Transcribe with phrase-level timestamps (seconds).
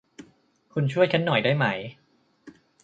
[0.73, 1.65] คุณช่วยฉันหน่อยได้ไหม?